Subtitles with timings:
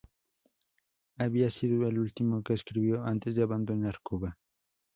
[1.19, 4.35] Había sido el último que escribió antes de abandonar Cuba.